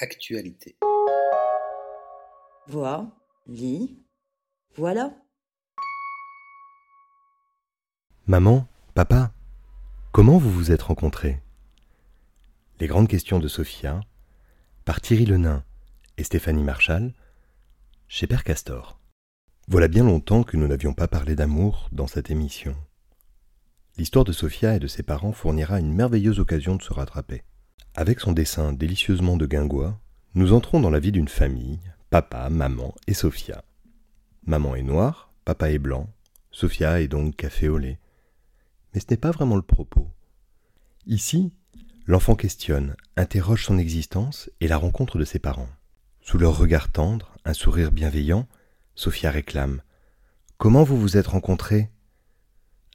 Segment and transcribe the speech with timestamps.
[0.00, 0.76] Actualité.
[2.66, 3.12] Vois,
[3.46, 4.02] lis,
[4.74, 5.14] voilà.
[8.26, 9.32] Maman, papa,
[10.10, 11.40] comment vous vous êtes rencontrés?
[12.80, 14.00] Les grandes questions de Sophia,
[14.84, 15.62] par Thierry Lenain
[16.16, 17.14] et Stéphanie Marchal,
[18.08, 18.98] chez Père Castor.
[19.68, 22.74] Voilà bien longtemps que nous n'avions pas parlé d'amour dans cette émission.
[23.96, 27.44] L'histoire de Sophia et de ses parents fournira une merveilleuse occasion de se rattraper.
[27.96, 30.00] Avec son dessin délicieusement de guingois,
[30.34, 31.78] nous entrons dans la vie d'une famille,
[32.10, 33.62] papa, maman et Sophia.
[34.46, 36.10] Maman est noire, papa est blanc,
[36.50, 38.00] Sophia est donc café au lait.
[38.92, 40.08] Mais ce n'est pas vraiment le propos.
[41.06, 41.52] Ici,
[42.06, 45.70] l'enfant questionne, interroge son existence et la rencontre de ses parents.
[46.20, 48.48] Sous leur regard tendre, un sourire bienveillant,
[48.96, 49.82] Sophia réclame
[50.58, 51.90] Comment vous vous êtes rencontrés?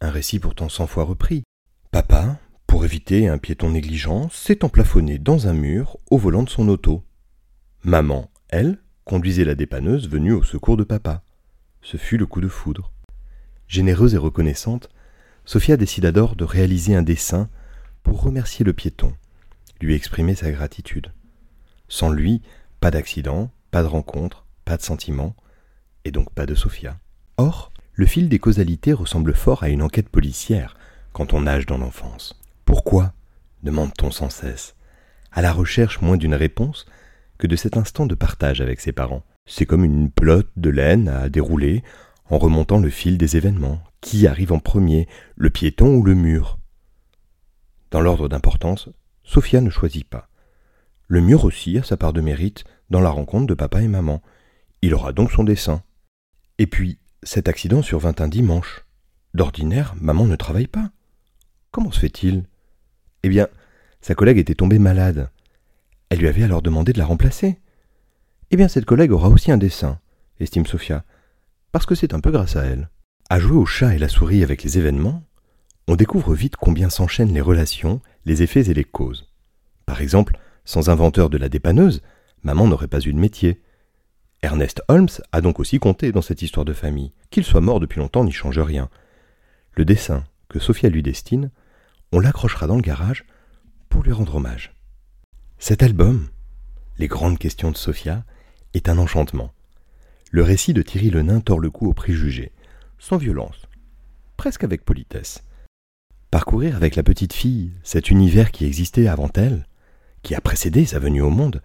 [0.00, 1.42] Un récit pourtant cent fois repris.
[1.90, 6.68] Papa, pour éviter un piéton négligent, s'est emplafonné dans un mur au volant de son
[6.68, 7.04] auto.
[7.84, 11.22] Maman, elle, conduisait la dépanneuse venue au secours de papa.
[11.82, 12.92] Ce fut le coup de foudre.
[13.68, 14.88] Généreuse et reconnaissante,
[15.44, 17.48] Sophia décida d'or de réaliser un dessin
[18.02, 19.12] pour remercier le piéton,
[19.80, 21.12] lui exprimer sa gratitude.
[21.88, 22.42] Sans lui,
[22.80, 25.36] pas d'accident, pas de rencontre, pas de sentiment,
[26.04, 26.98] et donc pas de Sophia.
[27.36, 30.76] Or, le fil des causalités ressemble fort à une enquête policière
[31.12, 32.40] quand on nage dans l'enfance.
[32.66, 33.14] Pourquoi
[33.62, 34.76] demande-t-on sans cesse,
[35.32, 36.86] à la recherche moins d'une réponse
[37.38, 39.24] que de cet instant de partage avec ses parents.
[39.46, 41.82] C'est comme une pelote de laine à dérouler
[42.28, 43.80] en remontant le fil des événements.
[44.00, 46.58] Qui arrive en premier, le piéton ou le mur?
[47.90, 48.88] Dans l'ordre d'importance,
[49.24, 50.28] Sophia ne choisit pas.
[51.08, 54.22] Le mur aussi a sa part de mérite dans la rencontre de papa et maman.
[54.82, 55.82] Il aura donc son dessin.
[56.58, 58.84] Et puis, cet accident survint un dimanche.
[59.34, 60.90] D'ordinaire, maman ne travaille pas.
[61.70, 62.44] Comment se fait-il?
[63.26, 63.48] Eh bien,
[64.02, 65.30] sa collègue était tombée malade.
[66.10, 67.58] Elle lui avait alors demandé de la remplacer.
[68.52, 69.98] Eh bien, cette collègue aura aussi un dessin,
[70.38, 71.02] estime Sophia,
[71.72, 72.88] parce que c'est un peu grâce à elle.
[73.28, 75.24] À jouer au chat et la souris avec les événements,
[75.88, 79.28] on découvre vite combien s'enchaînent les relations, les effets et les causes.
[79.86, 82.02] Par exemple, sans inventeur de la dépanneuse,
[82.44, 83.60] maman n'aurait pas eu de métier.
[84.42, 87.10] Ernest Holmes a donc aussi compté dans cette histoire de famille.
[87.30, 88.88] Qu'il soit mort depuis longtemps n'y change rien.
[89.72, 91.50] Le dessin que Sophia lui destine,
[92.12, 93.24] on l'accrochera dans le garage
[93.88, 94.74] pour lui rendre hommage.
[95.58, 96.28] Cet album,
[96.98, 98.24] Les grandes questions de Sophia,
[98.72, 99.52] est un enchantement.
[100.30, 102.52] Le récit de Thierry Lenain tord le cou aux préjugés,
[102.98, 103.66] sans violence,
[104.36, 105.42] presque avec politesse.
[106.30, 109.66] Parcourir avec la petite fille cet univers qui existait avant elle,
[110.22, 111.62] qui a précédé sa venue au monde,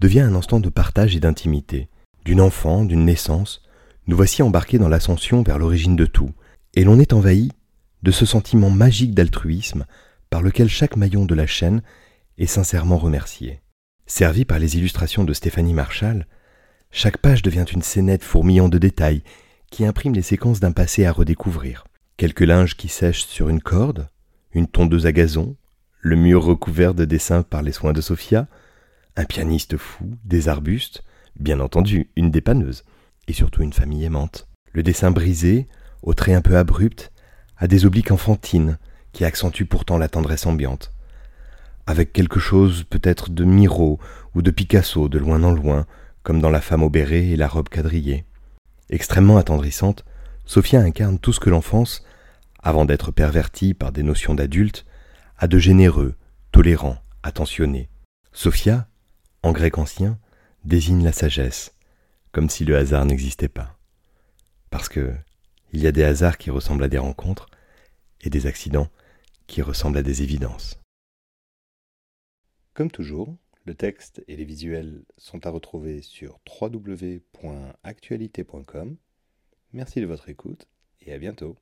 [0.00, 1.88] devient un instant de partage et d'intimité.
[2.24, 3.62] D'une enfant, d'une naissance,
[4.06, 6.32] nous voici embarqués dans l'ascension vers l'origine de tout,
[6.74, 7.50] et l'on est envahi
[8.02, 9.86] de ce sentiment magique d'altruisme
[10.30, 11.82] par lequel chaque maillon de la chaîne
[12.38, 13.60] et sincèrement remercié.
[14.06, 16.26] Servi par les illustrations de Stéphanie Marshall,
[16.90, 19.22] chaque page devient une scénette fourmillant de détails
[19.70, 21.84] qui imprime les séquences d'un passé à redécouvrir.
[22.16, 24.08] Quelques linges qui sèchent sur une corde,
[24.52, 25.56] une tondeuse à gazon,
[26.00, 28.48] le mur recouvert de dessins par les soins de Sophia,
[29.16, 31.04] un pianiste fou, des arbustes,
[31.38, 32.84] bien entendu une dépanneuse,
[33.28, 34.48] et surtout une famille aimante.
[34.72, 35.68] Le dessin brisé,
[36.02, 37.11] aux traits un peu abrupts,
[37.62, 38.76] a des obliques enfantines
[39.12, 40.92] qui accentuent pourtant la tendresse ambiante
[41.86, 43.98] avec quelque chose peut-être de Miro
[44.34, 45.86] ou de Picasso de loin en loin,
[46.22, 48.24] comme dans La femme au béret et la robe quadrillée.
[48.90, 50.04] Extrêmement attendrissante,
[50.44, 52.04] Sophia incarne tout ce que l'enfance,
[52.62, 54.84] avant d'être pervertie par des notions d'adulte,
[55.38, 56.14] a de généreux,
[56.52, 57.88] tolérant, attentionné.
[58.32, 58.88] Sophia,
[59.42, 60.18] en grec ancien,
[60.64, 61.74] désigne la sagesse,
[62.30, 63.76] comme si le hasard n'existait pas.
[64.70, 65.12] Parce que
[65.72, 67.46] il y a des hasards qui ressemblent à des rencontres
[68.22, 68.88] et des accidents
[69.46, 70.80] qui ressemblent à des évidences.
[72.74, 78.96] Comme toujours, le texte et les visuels sont à retrouver sur www.actualité.com.
[79.72, 80.66] Merci de votre écoute
[81.00, 81.56] et à bientôt.